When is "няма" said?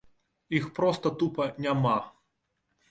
1.67-1.97